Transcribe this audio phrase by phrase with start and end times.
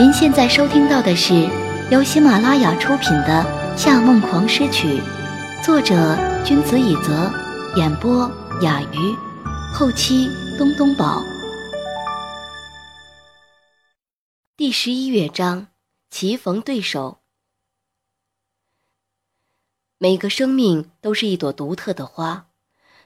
[0.00, 1.34] 您现在收听到的是
[1.92, 3.44] 由喜马拉雅出品的
[3.76, 4.98] 《夏梦狂诗曲》，
[5.62, 7.30] 作者君子以泽，
[7.76, 8.26] 演播
[8.62, 9.14] 雅鱼，
[9.74, 10.26] 后期
[10.56, 11.22] 东东宝。
[14.56, 15.66] 第十一乐章：
[16.08, 17.18] 棋逢对手。
[19.98, 22.46] 每个生命都是一朵独特的花，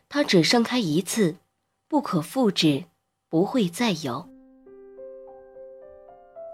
[0.09, 1.39] 它只盛开一次，
[1.89, 2.85] 不可复制，
[3.29, 4.33] 不会再有。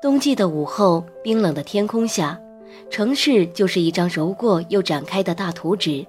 [0.02, 2.40] 冬季的午后，冰冷的天空下，
[2.88, 6.06] 城市就是一张揉过又展开的大图纸。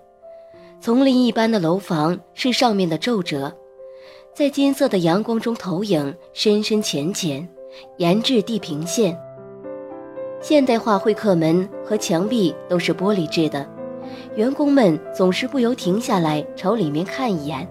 [0.80, 3.54] 丛林一般的楼房是上面的皱褶，
[4.34, 7.46] 在金色的阳光中投影，深深浅浅，
[7.98, 9.20] 沿至地平线。
[10.40, 13.70] 现代化会客门和墙壁都是玻璃制的，
[14.38, 17.68] 员工们总是不由停下来朝里面看一眼。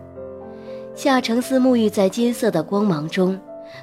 [0.94, 3.40] 夏承思沐浴在金色的光芒中。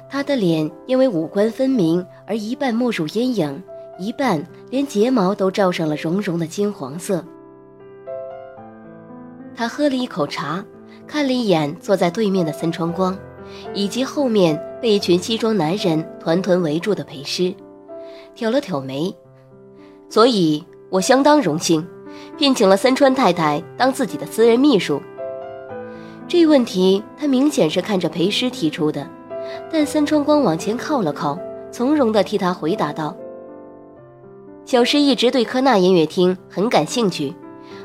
[0.08, 3.62] 他的脸因为五官分明而一半没入阴影，
[3.98, 7.24] 一半连睫毛都罩上了融融的金黄色。
[9.54, 10.64] 他喝了一口茶，
[11.06, 13.18] 看了一眼坐在对面的森川光，
[13.74, 17.52] 以及后面被一群西装男人团团围住的裴师，
[18.34, 19.14] 挑了挑眉。
[20.08, 21.86] 所以，我相当荣幸，
[22.38, 25.02] 聘请了森川太太当自己的私人秘书。
[26.28, 29.06] 这问题，他明显是看着裴师提出的。
[29.70, 31.38] 但三川光往前靠了靠，
[31.70, 33.16] 从容地替他回答道
[34.64, 37.34] ：“小师一直对科纳音乐厅很感兴趣，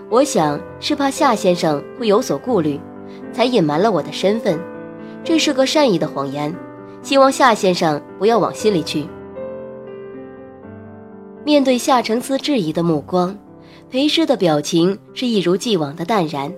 [0.10, 2.80] 我想是怕夏先生会有所顾虑，
[3.32, 4.60] 才隐瞒了我的身份。
[5.24, 6.54] 这是个善意的谎言，
[7.02, 9.06] 希望夏先生不要往心里去。”
[11.46, 13.38] 面对夏承思质疑的目光，
[13.90, 16.54] 裴师的表情是一如既往的淡然，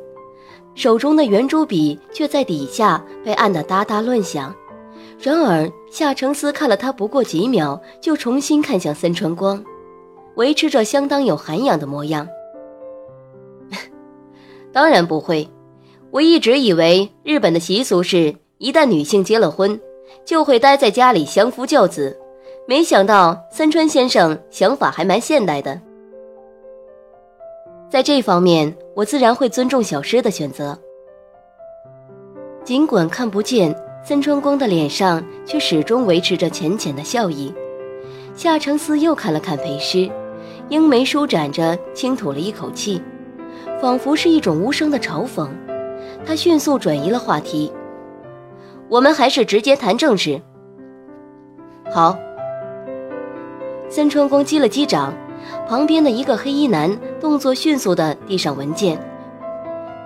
[0.76, 4.54] 手中的圆珠笔却在底下被按得哒哒乱响。
[5.26, 9.66] 然而，夏承思看了他不过几秒，就重新看向森川光，
[10.36, 12.28] 维持着相当有涵养的模样。
[14.72, 15.50] 当然不会，
[16.12, 19.82] 我一直以为日本的习俗是一旦女性结了婚，
[20.24, 22.16] 就会待在家里相夫教子，
[22.68, 25.82] 没想到森川先生想法还蛮现代的。
[27.90, 30.78] 在这方面，我自然会尊重小诗的选择，
[32.64, 33.76] 尽管看不见。
[34.08, 37.52] 森川光的脸上却始终维持着浅浅的笑意。
[38.36, 40.08] 夏承思又看了看裴师，
[40.70, 43.02] 英眉舒展着，轻吐了一口气，
[43.82, 45.50] 仿佛是一种无声的嘲讽。
[46.24, 47.74] 他迅速转移了话题
[48.90, 50.40] ：“我们还是直接谈正事。”
[51.92, 52.16] 好。
[53.90, 55.12] 森川光击了击掌，
[55.68, 59.00] 旁边的一个黑衣男动作迅速地递上文件，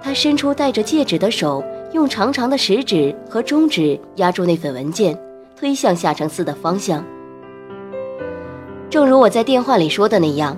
[0.01, 1.61] 他伸出戴着戒指的手。
[1.91, 5.19] 用长长的食指和中指压住那份文件，
[5.55, 7.03] 推向夏承思的方向。
[8.89, 10.55] 正如我在电话里说的那样，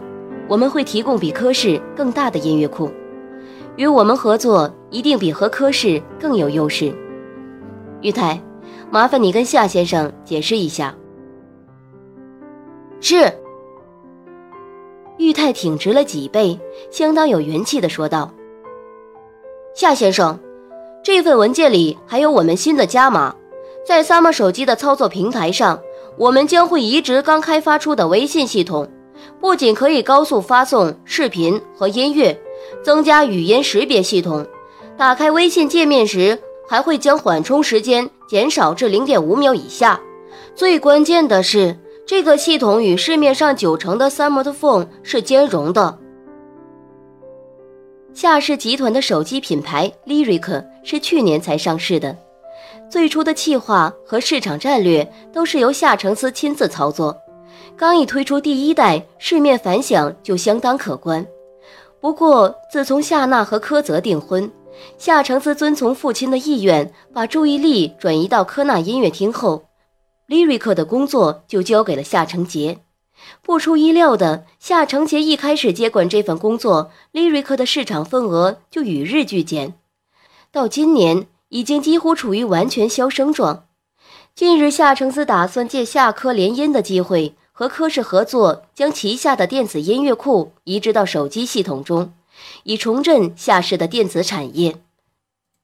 [0.47, 2.91] 我们会提供比科室更大的音乐库，
[3.77, 6.93] 与我们合作一定比和科室更有优势。
[8.01, 8.41] 玉泰，
[8.89, 10.93] 麻烦你跟夏先生解释一下。
[12.99, 13.31] 是。
[15.17, 16.59] 玉泰挺直了脊背，
[16.89, 18.33] 相当有元气地说道
[19.73, 20.37] ：“夏先生。”
[21.03, 23.33] 这份文件里还有我们新的加码，
[23.83, 25.81] 在 Summer 手机的操作平台上，
[26.15, 28.87] 我们将会移植刚开发出的微信系统，
[29.39, 32.39] 不仅可以高速发送视频和音乐，
[32.83, 34.45] 增加语音识别系统，
[34.95, 36.37] 打开微信界面时
[36.69, 39.99] 还会将缓冲时间减少至零点五秒以下。
[40.53, 41.75] 最关键的是，
[42.05, 45.97] 这个系统与市面上九成的 Summer Phone 是兼容的。
[48.13, 52.15] 夏氏集团的手机品牌 Lyric 是去年才上市的，
[52.89, 57.17] 最初的企划和市场战略都是由夏承思亲自操作。
[57.77, 61.25] 刚一推出第一代，市面反响就相当可观。
[62.01, 64.51] 不过，自从夏娜和柯泽订婚，
[64.97, 69.63] 夏承思遵从父亲的意愿，把注意力转移到科纳音乐厅后
[70.27, 72.77] ，Lyric 的工作就交给了夏承杰。
[73.41, 79.73] 不出意料的，夏承杰一开始接管这份工作，Lyric 的市场份额就与日俱减，
[80.51, 83.65] 到今年已经几乎处于完全消声状。
[84.33, 92.13] 近日，夏承思打算借夏科联姻的机会，和科氏合作，将旗下的电子音乐库移植到手机系统中，
[92.63, 94.77] 以重振夏氏的电子产业。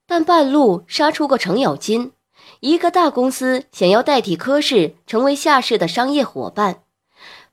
[0.06, 2.12] 但半路杀出个程咬金，
[2.60, 6.82] 一个大公司想要代替科氏成为夏氏的商业伙伴。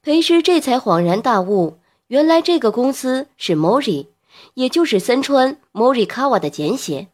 [0.05, 1.79] 裴师这才恍然大悟，
[2.09, 4.05] 原来这个公司是 Mori，
[4.53, 7.07] 也就是森川 Morikawa 的简写。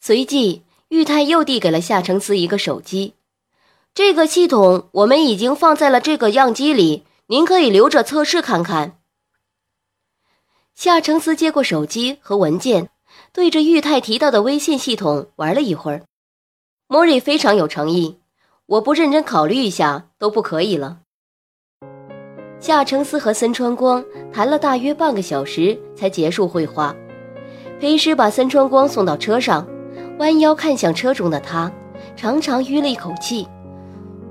[0.00, 3.14] 随即，玉泰又递给了夏承思一个手机，
[3.94, 8.98] 这个系统我们已经放在了这个样机里，您可以留着测试看看。
[10.74, 12.90] 夏承思接过手机和文件，
[13.32, 16.02] 对着玉泰提到的微信系统玩了一会儿。
[16.88, 18.18] 莫瑞非常有诚意，
[18.66, 21.01] 我不认真考虑一下都不可以了。
[22.62, 26.94] 夏承思和森川光谈了大约半个小时才结束绘画。
[27.80, 29.66] 裴师把森川光送到车上，
[30.20, 31.68] 弯腰看向车中的他，
[32.14, 33.48] 长长吁了一口气：“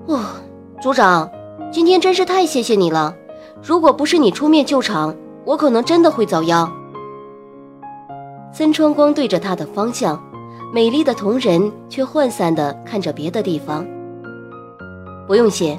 [0.08, 0.36] 哇，
[0.82, 1.30] 组长，
[1.74, 3.14] 今天真是太谢谢你了！
[3.62, 5.14] 如果不是你出面救场，
[5.44, 6.72] 我可能真的会遭殃。”
[8.54, 10.18] 森川光对着他的方向，
[10.74, 13.86] 美丽的瞳仁却涣散地看着别的地方。
[15.28, 15.78] 不用谢，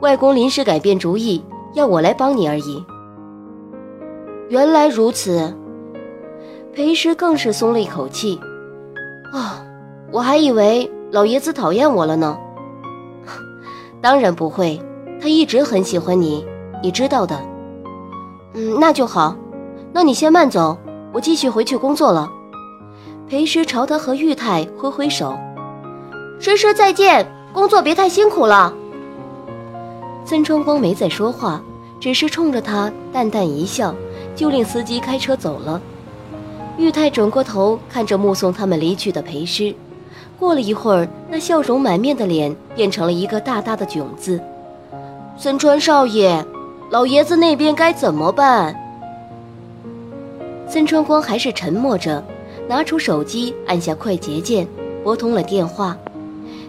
[0.00, 1.42] 外公临时改变主意。
[1.74, 2.84] 要我来帮你而已。
[4.48, 5.54] 原来如此，
[6.74, 8.40] 裴师更是松了一口气。
[9.32, 9.62] 啊，
[10.10, 12.38] 我还以为老爷子讨厌我了呢。
[14.00, 14.80] 当然不会，
[15.20, 16.46] 他一直很喜欢你，
[16.82, 17.38] 你知道的。
[18.54, 19.36] 嗯，那就好。
[19.92, 20.78] 那你先慢走，
[21.12, 22.30] 我继续回去工作了。
[23.28, 25.36] 裴师朝他和玉泰挥挥手
[26.40, 28.72] ：“诗诗再见，工作别太辛苦了。”
[30.28, 31.58] 孙春光没再说话，
[31.98, 33.94] 只是冲着他淡淡一笑，
[34.36, 35.80] 就令司机开车走了。
[36.76, 39.74] 玉泰转过头看着目送他们离去的裴师，
[40.38, 44.38] 过了一会儿，那笑容满面的脸变成了一个大大的囧字。
[45.38, 46.44] 森川少爷，
[46.90, 48.76] 老爷子那边该怎么办？
[50.68, 52.22] 孙春光还是沉默着，
[52.68, 54.68] 拿出手机按下快捷键，
[55.02, 55.96] 拨通了电话。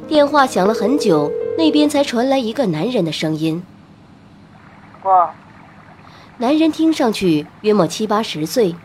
[0.07, 1.29] 电话响了很久。
[1.59, 3.61] 那边才传来一个男人的声音
[5.03, 5.29] ：“我。”
[6.39, 8.77] 男人听上去约莫七八十岁，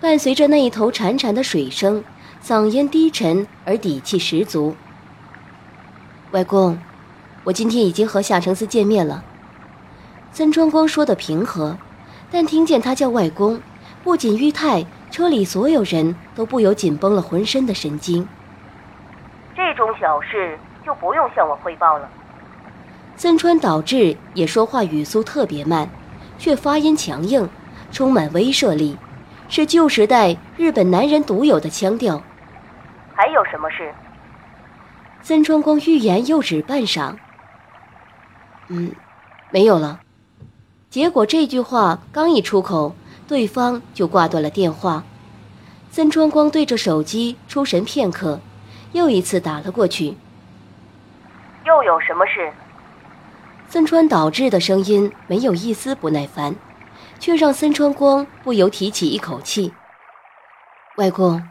[0.00, 2.02] 伴随着那一头潺潺的水声，
[2.42, 4.74] 嗓音低沉而底气十足。
[6.32, 6.76] 外公，
[7.44, 9.22] 我今天已经和夏承思见面了。
[10.32, 11.78] 曾川光说的平和，
[12.32, 13.60] 但听见他叫外公，
[14.02, 18.26] 不仅玉泰，车里所有人都不由紧绷了浑身的神经。
[19.54, 20.58] 这种小事。
[20.86, 22.08] 就不用向我汇报了。
[23.16, 25.90] 森川导致也说话语速特别慢，
[26.38, 27.48] 却发音强硬，
[27.90, 28.96] 充满威慑力，
[29.48, 32.22] 是旧时代日本男人独有的腔调。
[33.14, 33.92] 还有什么事？
[35.22, 37.16] 森川光欲言又止半晌。
[38.68, 38.92] 嗯，
[39.50, 40.00] 没有了。
[40.88, 42.94] 结果这句话刚一出口，
[43.26, 45.02] 对方就挂断了电话。
[45.90, 48.40] 森川光对着手机出神片刻，
[48.92, 50.16] 又一次打了过去。
[51.66, 52.52] 又有什么事？
[53.66, 56.54] 森川导致的声音没有一丝不耐烦，
[57.18, 59.74] 却让森川光不由提起一口气。
[60.96, 61.42] 外公，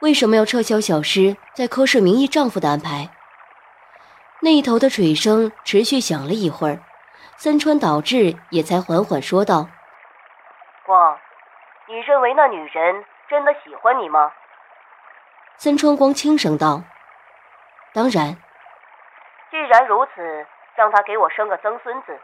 [0.00, 3.08] 为什么要撤销小诗在科室名义丈夫的安排？
[4.42, 6.78] 那一头的水声持续响了一会儿，
[7.38, 9.66] 森川导致也才缓缓说道
[10.84, 11.16] ：“光，
[11.88, 14.30] 你认为那女人真的喜欢你吗？”
[15.56, 16.82] 森川光轻声道
[17.94, 18.36] ：“当然。”
[19.50, 22.18] 既然如此，让他给我生个曾孙子。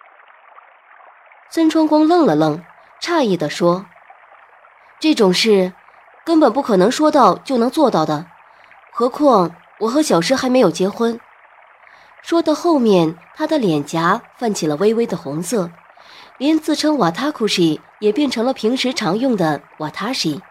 [1.49, 2.65] 孙春光愣了愣，
[3.01, 3.85] 诧异地说
[5.01, 5.73] ：“这种事
[6.25, 8.27] 根本不可能说到就能做到的，
[8.93, 9.51] 何况
[9.81, 11.19] 我和小诗还没有结婚。”
[12.23, 15.71] 说到后面，他的脸颊泛起了微微的红色，
[16.39, 20.43] 连自称瓦塔库西也变成了平时常用的瓦塔西。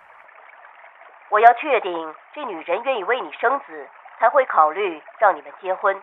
[1.30, 1.92] 我要确定
[2.34, 3.88] 这女人愿意为你生子，
[4.20, 5.96] 才会考虑让你们结婚。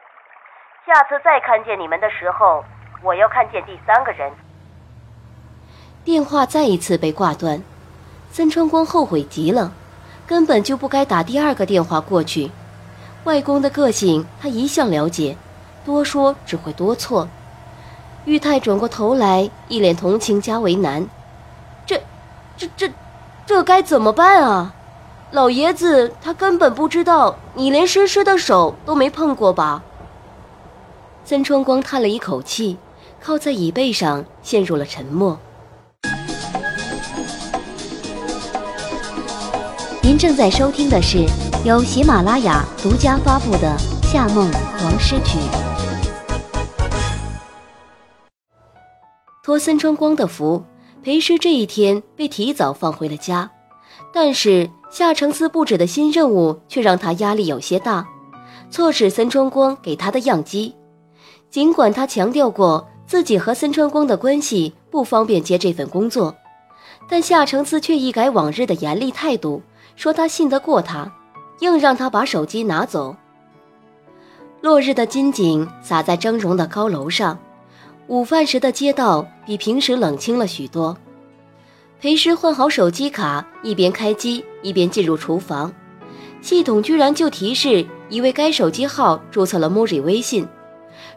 [0.84, 2.64] 下次再看见你们的时候，
[3.02, 4.32] 我要看见第三个人。
[6.04, 7.62] 电话再一次被挂断，
[8.32, 9.72] 森川光后悔极了，
[10.26, 12.50] 根本就不该打第二个电话过去。
[13.22, 15.36] 外公的个性他一向了解，
[15.84, 17.28] 多说只会多错。
[18.24, 21.06] 玉泰转过头来，一脸同情加为难
[21.86, 22.02] ：“这、
[22.56, 22.90] 这、这、
[23.46, 24.74] 这该怎么办啊？
[25.30, 29.84] 老爷子他根本不知道，你连诗诗的手都没碰过吧？”
[31.24, 32.76] 森川光叹了一口气，
[33.20, 35.38] 靠在椅背上，陷入了沉默。
[40.02, 41.24] 您正在收听的是
[41.64, 43.76] 由喜马拉雅独家发布的
[44.12, 45.38] 《夏梦狂诗曲》。
[49.44, 50.64] 托森川光的福，
[51.04, 53.48] 裴师这一天被提早放回了家，
[54.12, 58.08] 但是夏承思布置的新任务却让他压力有些大，
[58.70, 60.74] 错使森川光给他的样机。
[61.52, 66.34] 尽管他强调过自己和森川光的关系不方便接这份工作，
[67.06, 69.60] 但夏承思却一改往日的严厉态度，
[69.94, 71.12] 说他信得过他，
[71.60, 73.14] 硬让他把手机拿走。
[74.62, 77.38] 落日的金景洒在峥嵘的高楼上，
[78.06, 80.96] 午饭时的街道比平时冷清了许多。
[82.00, 85.70] 裴师换好手机卡，一边开机一边进入厨房，
[86.40, 90.48] 系统居然就提示已为该手机号注册了 Moji 微信。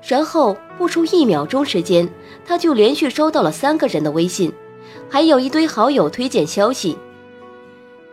[0.07, 2.07] 然后不出一秒钟时间，
[2.45, 4.53] 他就连续收到了三个人的微信，
[5.09, 6.97] 还有一堆好友推荐消息。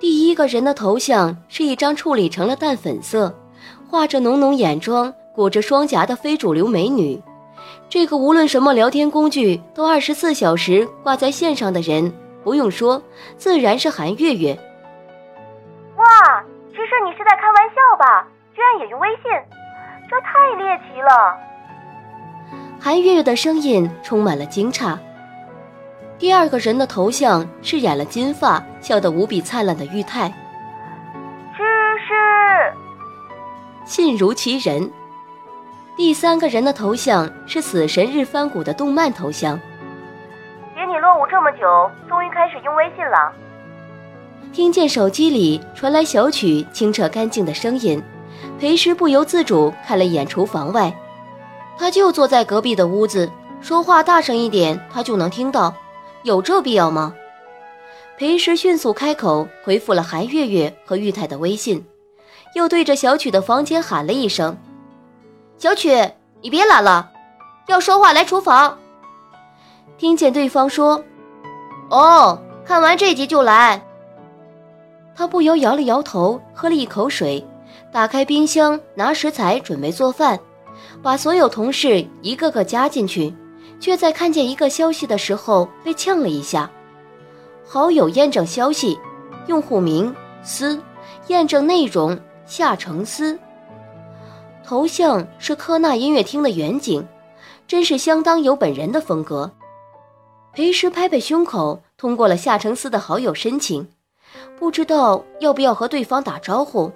[0.00, 3.32] 第一个人的头像是一张处理成了淡粉色，
[3.88, 5.12] 画着浓浓眼妆。
[5.34, 7.18] 裹着双颊的非主流美女，
[7.88, 12.12] 这个无论什么聊天工具都二十四小时挂在线上的人，
[12.44, 13.02] 不用说，
[13.38, 14.52] 自然是韩月月。
[15.96, 18.28] 哇，其实你是在开玩笑吧？
[18.54, 19.25] 居然也用微信，
[20.11, 21.34] 这太猎奇了！
[22.80, 24.99] 韩月月的声音充满了惊诧。
[26.18, 30.28] 第二个人的头像是染了金发、笑得无比灿烂的玉泰。
[31.56, 31.62] 知
[32.06, 32.12] 识，
[33.85, 34.90] 信如其人。
[35.97, 39.59] 第三个人的头像是死神日番谷的动漫头像。
[40.75, 43.32] 姐你落伍这么久，终于开始用微信了。
[44.52, 48.02] 听见手机里传来小曲清澈干净的声音，
[48.59, 50.92] 裴师不由自主看了一眼厨房外，
[51.79, 55.75] 他就坐在隔壁的屋子，说话大声一点他就能听到，
[56.23, 57.14] 有这必要吗？
[58.19, 61.85] 裴时迅速开口回复了韩月月和玉泰的微信，
[62.55, 64.57] 又对着小曲的房间喊了一声。
[65.57, 66.11] 小曲，
[66.41, 67.11] 你别懒了，
[67.67, 68.79] 要说话来厨房。
[69.99, 71.02] 听见对方说
[71.91, 73.83] ：“哦，看完这集就来。”
[75.14, 77.45] 他不由摇了摇头，喝了一口水，
[77.93, 80.38] 打开冰箱拿食材准备做饭，
[81.02, 83.35] 把所有同事一个个加进去，
[83.80, 86.71] 却在看见一个消息的时候被呛了一下。
[87.66, 88.99] 好友验证消息，
[89.47, 90.80] 用户名思，
[91.26, 93.38] 验证内容夏承思。
[94.64, 97.04] 头像是科纳音乐厅的远景，
[97.66, 99.50] 真是相当有本人的风格。
[100.52, 103.88] 裴时拍拍胸口，通过了夏承思的好友申请，
[104.56, 106.92] 不知道要不要和对方打招呼。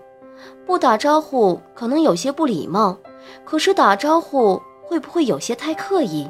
[0.66, 2.96] 不打招呼可能有些不礼貌，
[3.44, 6.28] 可是打招呼会不会有些太刻意？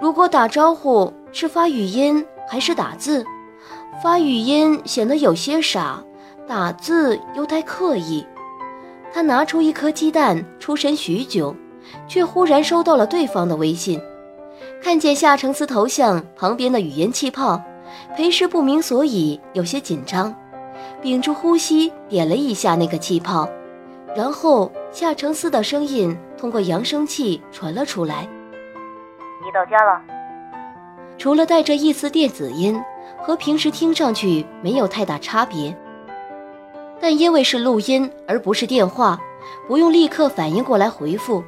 [0.00, 3.24] 如果打招呼是发语音还是打字？
[4.02, 6.02] 发语音显得有些傻，
[6.46, 8.26] 打字又太刻意。
[9.12, 11.54] 他拿出一颗鸡蛋，出神许久，
[12.08, 14.00] 却忽然收到了对方的微信。
[14.82, 17.62] 看见夏承思头像旁边的语音气泡，
[18.16, 20.34] 裴氏不明所以，有些紧张，
[21.00, 23.48] 屏住呼吸点了一下那个气泡，
[24.16, 28.28] 然后夏承思的声音通过扬声器传了出来
[29.44, 30.00] ：“你到家了。”
[31.18, 32.80] 除了带着一丝电子音，
[33.22, 35.76] 和平时听上去没有太大差别。
[37.00, 39.18] 但因为是录音而不是电话，
[39.68, 41.42] 不用立刻反应过来回复。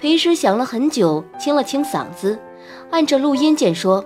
[0.00, 2.38] 裴师想了很久，清了清嗓子，
[2.90, 4.04] 按着录音键说：“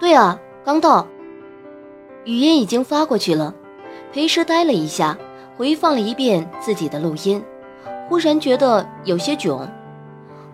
[0.00, 1.06] 对啊，刚到。”
[2.24, 3.54] 语音已经发过去了。
[4.12, 5.16] 裴师呆了一下，
[5.60, 7.44] 回放了一遍自己的录音，
[8.08, 9.68] 忽然觉得有些囧。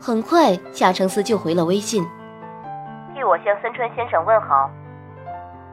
[0.00, 2.02] 很快，夏承思就回了微信
[3.14, 4.68] ：“替我向森川先生问好。”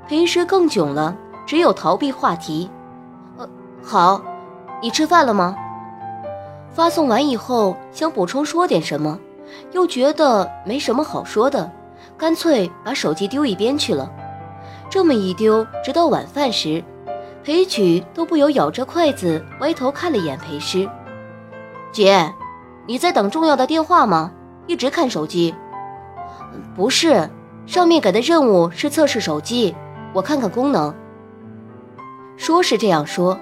[0.08, 2.70] 裴时更囧了，只有逃避话题。
[3.40, 3.50] 呃
[3.82, 4.22] 好，
[4.84, 5.58] 你吃饭了吗？
[6.70, 9.18] 发送完以后，想补充说点什么，
[9.72, 11.72] 又觉得没什么好说的，
[12.16, 14.08] 干脆把手机丢一边去了。
[14.92, 16.84] 这么一丢，直到晚饭时，
[17.44, 20.90] 裴曲都不由咬着筷子，歪头看了一眼裴师。
[21.92, 22.34] 姐，
[22.88, 24.32] 你在等重要的电话吗？
[24.66, 25.54] 一直看手机？
[26.74, 27.30] 不是，
[27.66, 29.76] 上面给的任务是测试手机，
[30.14, 30.94] 我看看功能。
[32.38, 33.38] 说是这样说。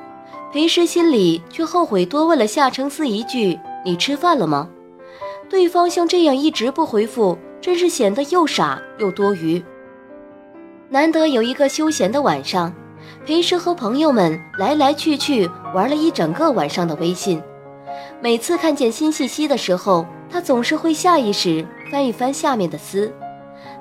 [0.52, 4.68] 裴师心里却后悔多问了夏承思一句：“你吃饭了吗？”
[5.48, 9.64] 对方像这样一直不回复，真是显得又傻又多余。
[10.90, 12.74] 难得有一个休闲的晚上，
[13.26, 17.42] 裴师和朋友们来来去去玩了一整个晚上的微信。
[18.20, 23.14] 每次看见新信息的时候，他总是会下意识翻一翻下面的丝，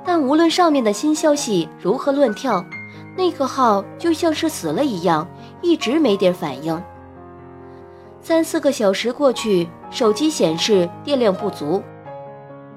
[0.04, 2.64] 但无论上面的新消息如何乱跳，
[3.16, 5.26] 那个号就像是死了一样。
[5.62, 6.82] 一直没点反应。
[8.22, 11.82] 三四个小时过去，手机显示电量不足，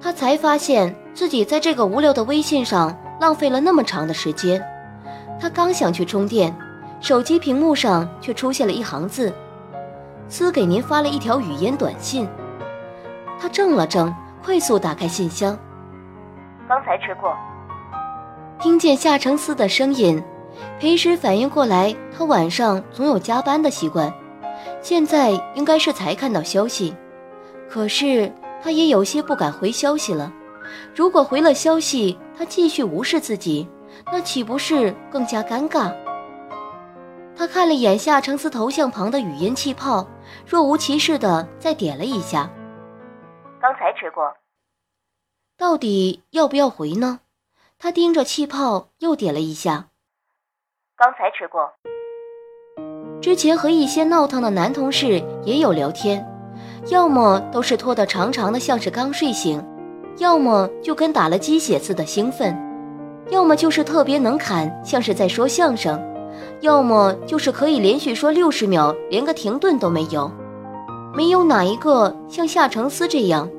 [0.02, 4.62] 他才发现自己在这个无聊的微信上浪费了那么长的时间。
[5.40, 6.56] 他刚想去充电，
[7.02, 9.34] 手机屏幕上却出现了一行字
[10.30, 12.28] ：“私给您发了一条语音短信。”
[13.40, 14.14] 他怔了怔，
[14.44, 15.58] 快速打开信箱。
[16.68, 17.36] 刚才吃过。
[18.60, 20.24] 听见夏承思的声音。
[20.80, 24.14] 裴时反应过来，他晚上总有加班的习惯，
[24.82, 26.96] 现在应该是才看到消息。
[27.68, 28.32] 可是
[28.64, 30.32] 他也有些不敢回消息了。
[30.96, 33.68] 如果回了消息，他继续无视自己，
[34.12, 35.94] 那岂不是更加尴尬？
[37.36, 40.08] 他看了眼夏承思头像旁的语音气泡，
[40.46, 42.50] 若无其事的再点了一下。
[43.60, 44.34] 刚才吃过。
[45.58, 47.22] 到底要不要回呢？
[47.80, 49.88] 他盯着气泡又点了一下。
[50.96, 51.72] 刚才吃过。
[53.22, 56.26] 之前和一些闹腾的男同事也有聊天，
[56.90, 59.64] 要么都是拖得长长的，像是刚睡醒。
[60.18, 62.56] 要么就跟打了鸡血似的兴奋，
[63.30, 66.00] 要么就是特别能侃，像是在说相声，
[66.62, 70.32] 要么就是可以连续说六十秒，连个停顿都没有。
[71.16, 73.50] 没有哪一个像夏承思这样，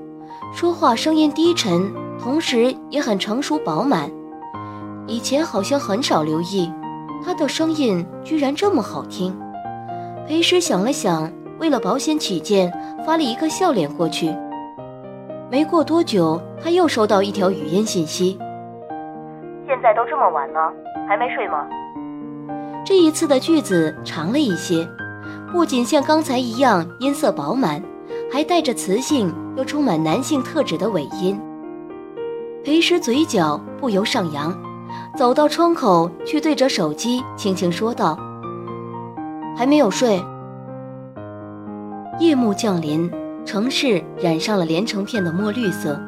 [0.52, 4.10] 说话声音低沉，同时也很成熟饱满。
[5.06, 6.70] 以前好像很少留意，
[7.24, 9.36] 他的声音居然这么好听。
[10.26, 12.72] 裴师想了想，为了保险起见，
[13.06, 14.34] 发了一个笑脸过去。
[15.50, 18.38] 没过多久，他又收到一条语音信息
[19.66, 20.72] ：“现在都这么晚了，
[21.08, 21.66] 还没睡吗？”
[22.84, 24.86] 这一次的句子长了一些，
[25.50, 27.82] 不仅像刚才一样音色饱满，
[28.32, 31.40] 还带着磁性又充满男性特质的尾音。
[32.62, 34.56] 裴时嘴角不由上扬，
[35.16, 38.18] 走到窗口去，对着手机轻轻说道
[39.56, 40.22] ：“还没有睡。”
[42.20, 43.10] 夜幕降临。
[43.46, 46.00] 城市染上了连成片的墨绿色。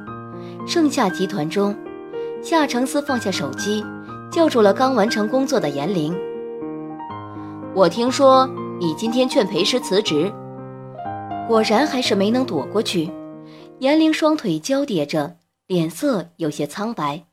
[0.66, 1.76] 盛夏集团中，
[2.42, 3.84] 夏承思放下手机，
[4.30, 6.16] 叫住了刚完成工作的严玲。
[7.74, 10.32] 我听说你今天劝裴师辞职，
[11.48, 13.10] 果然还是没能躲过去。
[13.80, 17.24] 严玲双腿交叠着，脸色有些苍白，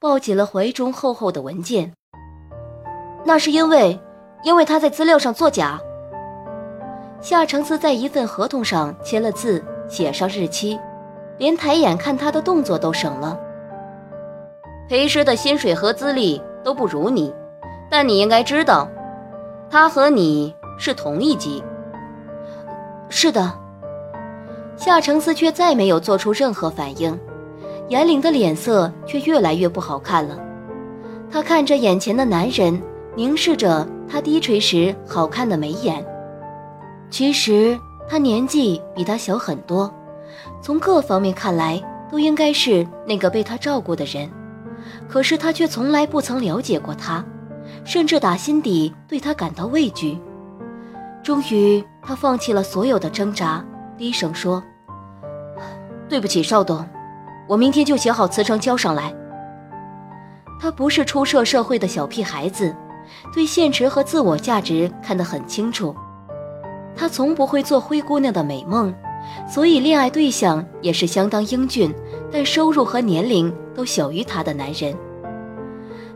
[0.00, 1.92] 抱紧了怀中厚厚的文件。
[3.24, 4.00] 那是因为，
[4.42, 5.78] 因为他在资料上作假。
[7.20, 10.78] 夏承思在一份合同上签了字，写上日期，
[11.38, 13.38] 连抬眼看他的动作都省了。
[14.88, 17.32] 裴师的薪水和资历都不如你，
[17.90, 18.88] 但你应该知道，
[19.68, 21.62] 他和你是同一级。
[23.08, 23.52] 是的。
[24.76, 27.18] 夏承思却再没有做出任何反应，
[27.88, 30.38] 严玲的脸色却越来越不好看了。
[31.30, 32.80] 他看着眼前的男人，
[33.14, 36.04] 凝视着他低垂时好看的眉眼。
[37.10, 39.92] 其实他年纪比他小很多，
[40.60, 44.30] 从各方面看来都应该是那个被他照顾的人，
[45.08, 47.24] 可是他却从来不曾了解过他，
[47.84, 50.18] 甚至打心底对他感到畏惧。
[51.22, 53.64] 终于，他放弃了所有的挣扎，
[53.98, 54.62] 低声说
[56.08, 56.86] ：“对不起，邵董，
[57.48, 59.14] 我明天就写好辞呈交上来。”
[60.60, 62.74] 他不是初涉社会的小屁孩子，
[63.34, 65.94] 对现实和自我价值看得很清楚。
[66.94, 68.94] 他从不会做灰姑娘的美梦，
[69.48, 71.94] 所以恋爱对象也是相当英俊，
[72.32, 74.96] 但收入和年龄都小于他的男人。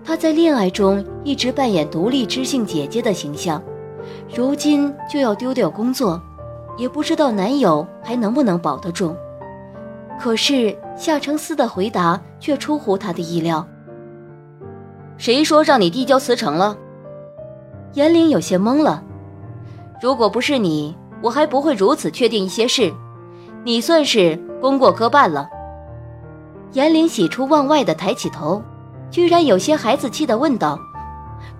[0.03, 3.63] 她在恋爱中一直扮演独立知性姐姐的形象，
[4.35, 6.21] 如今就要丢掉工作，
[6.79, 9.15] 也不知道男友还能不能保得住。
[10.19, 13.67] 可是夏承思的回答却出乎他的意料
[15.19, 16.77] ：“谁说让你递交辞呈了？”
[17.93, 19.03] 严玲有些懵了。
[20.01, 22.91] 如果不是你，我还不会如此确定一些事。
[23.65, 25.47] 你算是功过各半了。
[26.73, 28.63] 严玲喜出望外的抬起头，
[29.11, 30.79] 居然有些孩子气的问道：“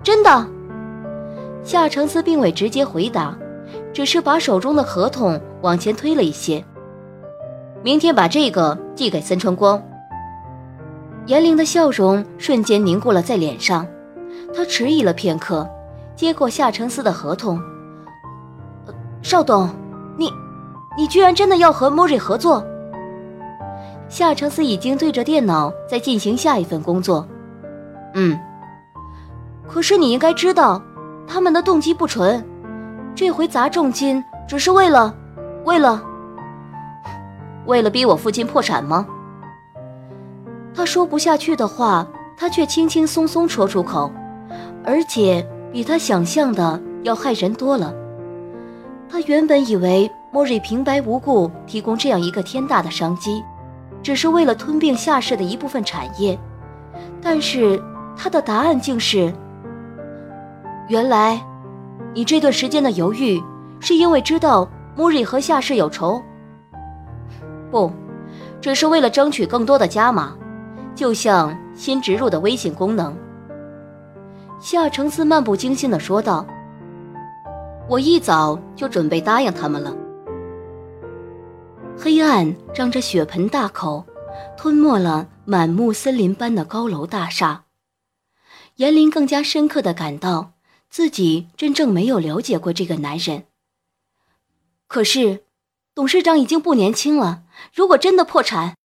[0.01, 0.47] 真的？”
[1.63, 3.37] 夏承思并未直接回答，
[3.93, 6.63] 只是把手中的合同往前推了一些。
[7.83, 9.81] 明天把这个寄给森川光。
[11.25, 13.85] 严玲的笑容瞬间凝固了在脸上，
[14.55, 15.69] 她迟疑了片刻，
[16.15, 17.61] 接过夏承思的合同。
[19.21, 19.69] 邵董，
[20.17, 20.31] 你，
[20.97, 22.65] 你居然真的要和莫瑞合作？
[24.11, 27.25] 夏承思已经对着电脑在进行下一份工作。
[28.13, 28.37] 嗯，
[29.69, 30.83] 可是你应该知道，
[31.25, 32.45] 他们的动机不纯，
[33.15, 35.15] 这回砸重金只是为了，
[35.63, 36.03] 为了，
[37.65, 39.07] 为了逼我父亲破产吗？
[40.75, 44.11] 他说不下去的话，他却轻轻松松说出口，
[44.83, 47.93] 而且比他想象的要害人多了。
[49.09, 53.41] 他原本以为莫瑞平白无故提供这样一个天大的商机，
[54.03, 56.37] 只是为了吞并夏氏的一部分产业，
[57.21, 57.81] 但是
[58.17, 59.33] 他的答案竟是：
[60.87, 61.41] 原来，
[62.13, 63.41] 你这段时间的犹豫
[63.79, 66.21] 是因为知道穆瑞和夏氏有仇。
[67.69, 67.91] 不，
[68.59, 70.35] 只是为了争取更多的加码，
[70.93, 73.15] 就像新植入的微信功能。
[74.59, 76.45] 夏承思漫不经心地说道。
[77.87, 79.93] 我一早就准备答应他们了。
[82.03, 84.07] 黑暗张着血盆大口，
[84.57, 87.65] 吞没了满目森林般的高楼大厦。
[88.77, 90.53] 严林更加深刻的感到
[90.89, 93.45] 自己真正没有了解过这个男人。
[94.87, 95.43] 可是，
[95.93, 98.75] 董事长已经不年轻了，如果真的破产，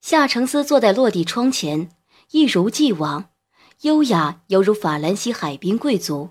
[0.00, 1.90] 夏承思坐在落地窗前，
[2.30, 3.30] 一如既往，
[3.80, 6.30] 优雅犹如法兰西海滨贵族。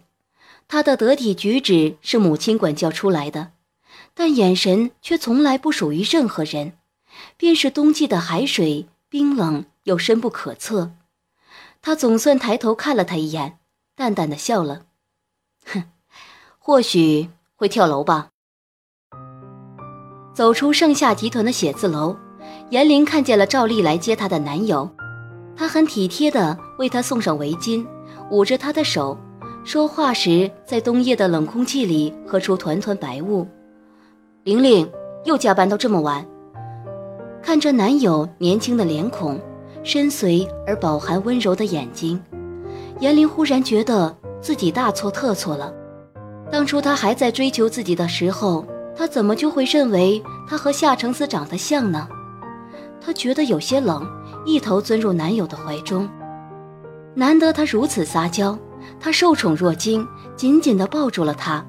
[0.70, 3.52] 他的得体举止是母亲管教出来的，
[4.16, 6.74] 但眼神却从来不属于任何人，
[7.36, 10.92] 便是冬季的海水，冰冷又深不可测。
[11.82, 13.60] 他总算抬头看了他一眼，
[13.94, 14.84] 淡淡的笑了，
[15.66, 15.84] 哼，
[16.58, 18.30] 或许会跳楼吧。
[20.34, 22.16] 走出盛夏集团的写字楼，
[22.70, 24.90] 严玲看见了赵丽来接她的男友，
[25.56, 27.86] 他很体贴的为她送上围巾，
[28.32, 29.18] 捂着她的手。
[29.64, 33.48] 说话时，在冬夜的冷空气里喝出团团白雾。
[34.46, 34.88] 玲玲
[35.24, 36.24] 又加班到这么晚。
[37.42, 39.42] 看着男友年轻的脸孔，
[39.82, 42.22] 深邃而饱含温柔的眼睛，
[43.00, 45.74] 严玲忽然觉得自己大错特错了。
[46.52, 48.64] 当初他还在追求自己的时候，
[48.96, 52.08] 他怎么就会认为他和夏承思长得像呢？
[53.02, 54.08] 她觉得有些冷，
[54.46, 56.08] 一头钻入男友的怀中。
[57.16, 58.56] 难得他如此撒娇。
[59.00, 61.66] 他受宠若惊，紧紧地抱住了他。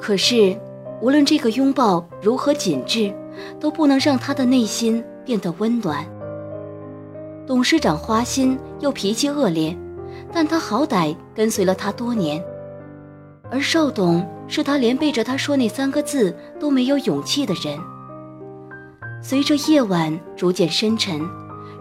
[0.00, 0.58] 可是，
[1.00, 3.12] 无论这个拥抱如何紧致，
[3.58, 6.04] 都不能让他的内心变得温暖。
[7.46, 9.76] 董事长花心又脾气恶劣，
[10.32, 12.42] 但他好歹跟随了他多年。
[13.50, 17.78] 而邵董是他连背着他说那三个字都没有勇气的人。
[19.22, 21.20] 随着夜晚逐渐深沉，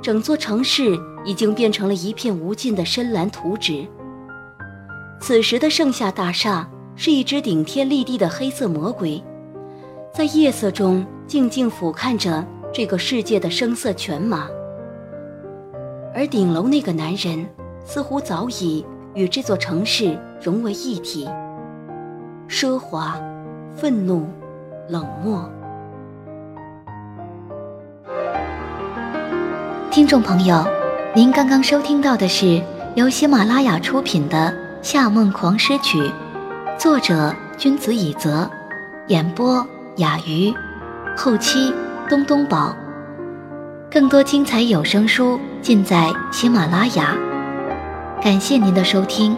[0.01, 3.86] 整座城市已经变成了一片无尽的深蓝图纸。
[5.21, 6.67] 此时的盛夏大厦
[7.01, 9.23] 是一只顶天立地的黑色魔鬼，
[10.13, 14.49] 在夜色中静静俯瞰着这个世界的声色犬马。
[16.13, 17.47] 而顶楼那个男人
[17.85, 18.85] 似乎早已
[19.15, 21.25] 与这座城市融为一体，
[22.49, 23.17] 奢华、
[23.77, 24.27] 愤怒、
[24.89, 25.49] 冷漠。
[29.89, 30.65] 听众朋友，
[31.15, 32.62] 您刚刚收听到的是
[32.95, 34.53] 由喜马拉雅出品的。
[34.85, 35.97] 《夏梦狂诗曲》，
[36.79, 38.49] 作者君子以泽，
[39.07, 40.53] 演播雅鱼，
[41.13, 41.73] 后期
[42.07, 42.73] 东东宝。
[43.91, 47.17] 更多精彩有声书尽在喜马拉雅。
[48.23, 49.35] 感谢您的收听。